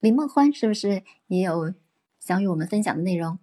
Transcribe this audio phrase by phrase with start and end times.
[0.00, 1.74] 林梦欢是不是也有
[2.20, 3.40] 想与我们分享的内容？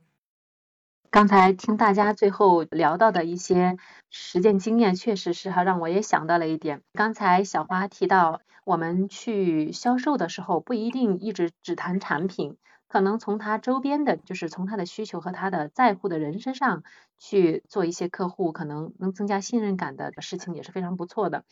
[1.10, 3.76] 刚才听大家最后聊到的一些
[4.10, 6.82] 实践经验，确实是哈，让我也想到了一点。
[6.94, 12.56] 刚才小花提到，我们去销售的时候，不一定一直只谈产品，
[12.88, 16.84] 可能从他周边的，就是从他的需求和他的在乎的人身上
[17.20, 21.44] 去做一些客户可能能增加信任感的事情，也是非常不错的。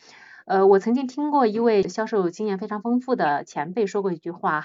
[0.46, 4.64] 呃，我曾经听过一位销售经验非常丰富的前辈说过一句话，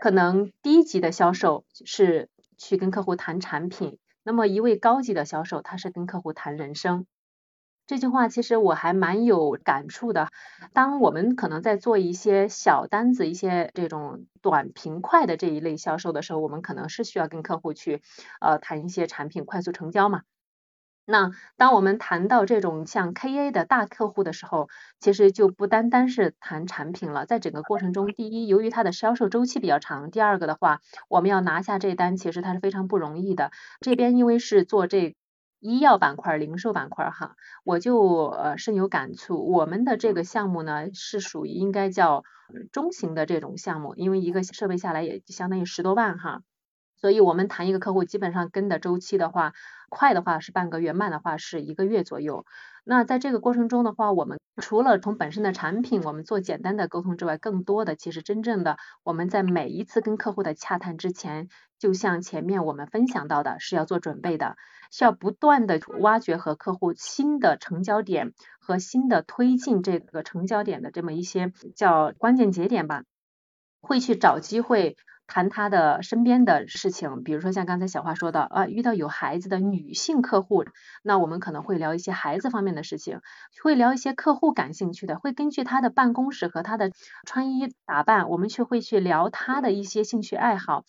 [0.00, 3.98] 可能低级的销售是去跟客户谈产品。
[4.22, 7.06] 那么一位高级的销售，他是跟客户谈人生。
[7.86, 10.28] 这句话其实我还蛮有感触的。
[10.74, 18.02] 当我们可能在做一些小单子、一些这种短平快的这一类销售的时候，我们可能是需要跟客户去
[18.40, 20.22] 呃谈一些产品，快速成交嘛。
[21.10, 24.68] 那当我们谈到这种像 KA 的大客户的时候，
[25.00, 27.24] 其实就不单单是谈产品了。
[27.24, 33.52] 在整个过程中，第一，由于它的销售周期比较长；第二个的话，我们要拿下这单，其实它是非常不容易的。
[33.80, 35.16] 这边因为是做这
[35.60, 39.50] 医药板块、零售板块哈，我就呃深有感触。
[39.50, 42.22] 我们的这个项目呢，是属于应该叫
[42.70, 46.42] 中型的这种项目，因为一个设备下来也相当于十多万哈。
[47.00, 49.52] 所以我们谈一个客户，基本上跟的周期的话，
[49.88, 52.44] 快的话是半个月，慢的话是一个月左右。
[52.84, 64.56] 那在这个过程中的话，我们除了从本身的产品我们做简单的沟通之外，更多的其实真正的我们在每一次跟客户的洽谈之前，就像前面我们分享到的，是要做准备的，
[64.90, 73.02] 需要不断的挖掘和客户新的成交点和新的推进这个成交点的这么一些叫关键节点吧，
[73.82, 74.96] 会去找机会。
[75.28, 80.64] 谈他的身边的事情，比如说像刚才小花说的啊，遇到有孩子的女性客户，
[81.02, 83.20] 那我们可能会聊一些孩子方面的事情，
[83.62, 86.90] 会聊一些客户感兴趣的，会根据他的办公室和他的
[87.26, 90.84] 穿衣打扮，我们去会去聊他的一些兴趣爱好。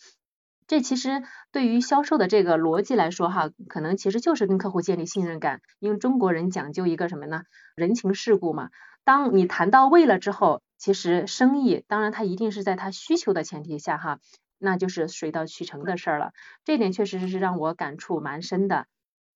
[0.66, 7.42] 这其实对于销售的这个逻辑来说哈，可能其实就是跟客户建立信任感，因为中国人讲究一个什么呢？
[7.76, 8.70] 人情世故嘛。
[9.04, 10.62] 当你谈到位了之后。
[10.80, 14.18] 其实生意，当然它一定是在他需求的前提下哈，
[14.58, 16.32] 那就是水到渠成的事儿了。
[16.64, 18.86] 这点确实是让我感触蛮深的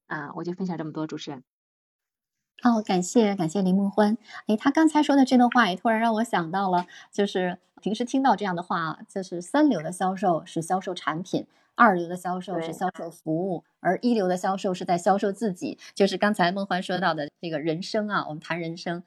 [0.06, 1.44] 啊，我就分享这么多，主持人。
[2.62, 4.16] 哦，感谢感谢林梦欢。
[4.46, 15.78] 哎，他刚才说的这段话也突然让我想到了，就是平时听到这样的话，就是三流的销售是销售产品，二流的销售是销售服务，而一流的销售是在销售自己。
[15.94, 19.02] 就是刚才梦欢说到的这个人生啊，我们谈人生。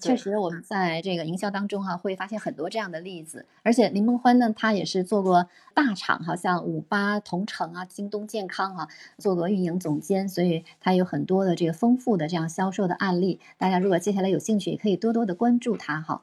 [0.00, 3.46] 确实，我们在这个营销当中哈，会发现很多这样的例子。
[3.62, 8.88] 而且林梦欢呢，他也是做过大厂，好像五八同城啊、京东健康啊，
[9.18, 13.40] 做过运营总监，所以他有很多的这个丰富的这样销售的案例。
[13.56, 16.22] 大家如果接下来有兴趣，也可以多多的关注他哈。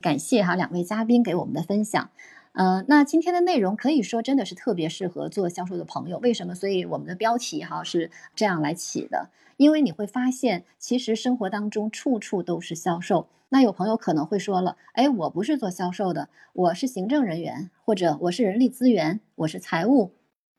[0.00, 2.10] 感谢哈两位嘉宾给我们的分享。
[2.56, 6.16] 呃，那今天的内容可以说真的是特别适合做销售的朋友。
[6.20, 6.54] 为什么？
[6.54, 9.28] 所以我们的标题哈是这样来起的。
[9.58, 13.28] 因为你会发现，其实生活当中处处都是销售。
[13.50, 20.12] 那有朋友可能会说了，哎，我不是做销售的，我是行政人员，或者我是人力资源，我是财务，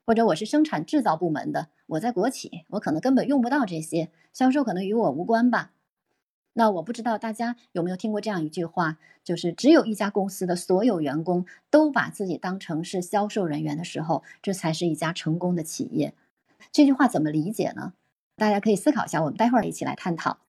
[0.05, 5.71] 或者我是生产制造部门的，我在国企，我可能根本用不到这些销售，可能与我无关吧。
[6.59, 16.15] 那我不知道大家有没有听过这样一句话，就是只有一家公司的所有员工都把自己当成是销售人员的时候，这才是一家成功的企业。
[16.71, 17.93] 这句话怎么理解呢？
[18.37, 20.39] 大家可以思考一下，我们待会儿一起来探讨。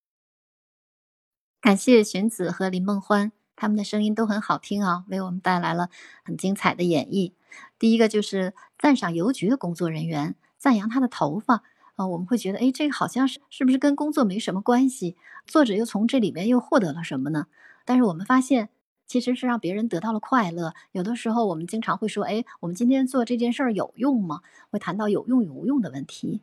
[1.60, 5.90] 感谢玄子和林梦欢，他们的声音都很好听啊，为我们带来了
[6.24, 7.32] 很精彩的演绎。
[7.78, 11.64] 第一个就是赞赏邮局的工作人员，赞扬他的头发
[11.98, 15.16] 啊，我们会觉得，哎，这个好像是是不是跟工作没什么关系？
[15.48, 17.48] 作者又从这里面又获得了什么呢？
[17.84, 18.68] 但是我们发现，
[19.08, 20.74] 其实是让别人得到了快乐。
[20.92, 24.42] 有的时候我们经常会说，哎，我们今天做这件事儿有用吗？
[24.70, 26.40] 会谈到有用与无用的问题。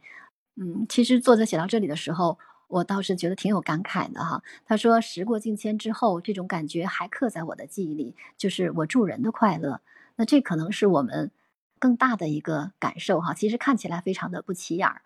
[0.57, 4.43] 嗯，其实作者写到这里的时候，我倒是觉得挺有感慨的哈。
[4.65, 9.79] 他说：“时过境迁之后，这种感觉还刻在我的记忆里，就是我助人的快乐。
[10.17, 11.31] 那这可能是我们
[11.79, 13.33] 更大的一个感受哈。
[13.33, 15.01] 其实看起来非常的不起眼儿。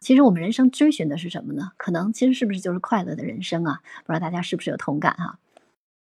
[0.00, 1.72] 其实我们人生追寻的是什么呢？
[1.76, 3.80] 可能其实是不是就是快乐的人生啊？
[4.04, 5.38] 不知道大家是不是有同感哈？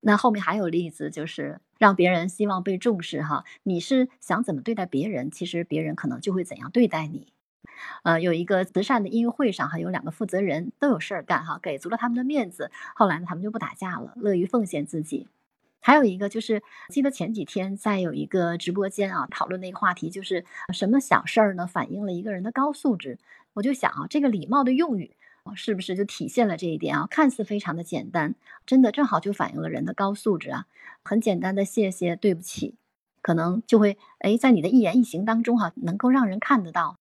[0.00, 3.44] 那后面还有例子，就是让别人希望被重视哈。
[3.62, 7.32] 你是想怎么对待别人，其实别人可能就会怎样对待你。”
[8.04, 12.70] 呃，有一个慈善的音乐会上哈，有两个负责人都有事儿干哈，给足了他们的面子。
[12.94, 15.26] 后来呢，他们就不打架了，乐于奉献自己。
[15.81, 23.19] 还有一个就是，记得前几天在有一个直播间啊，讨论的一个话题就是什么小事儿呢，反映了一个人的高素质。
[23.56, 25.17] 我就想啊，这个礼貌的用语
[25.55, 27.06] 是不是就体现了这一点啊？
[27.11, 28.35] 看似非常的简单，
[28.67, 30.67] 真的正好就反映了人的高素质啊。
[31.03, 32.75] 很简单的谢谢，对不起。
[33.23, 36.99] 可能就会哎，在你的一言一行当中哈，能够让人看得到。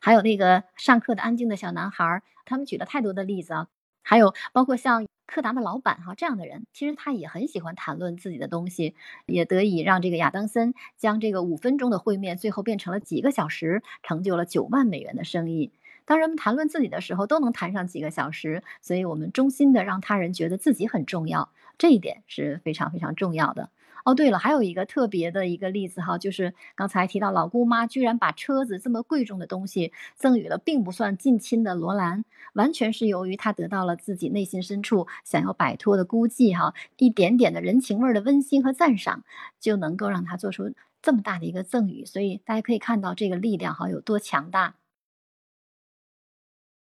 [0.00, 3.68] 还有那个上课的安静的小男孩，他们举了太多的例子啊。
[4.08, 8.94] 还有包括像柯达的老板哈这样的人，其实他也很喜欢谈论自己的东西，
[9.26, 15.72] 也得以让这个亚当森将这个五分钟的会面最后变成了几个小时，成就了九万美元的生意。
[16.04, 23.70] 当人们谈论自己的时候，都能谈上几个小时，所以我们衷心的让他人觉得自己很重要，这一点是非常非常重要的。
[24.06, 39.24] 哦，对了，还有一个特别的一个例子哈，就是刚才提到老姑妈居然把车子这么贵重的东西赠予了并不算近亲的罗兰，完全是由于她得到了自己内心深处想要摆脱的孤寂哈，一点点的人情味的温馨和赞赏，
[39.58, 40.72] 就能够让她做出
[41.02, 44.74] 这么大的一个赠予，所以大家可以看到这个力量哈有多强大。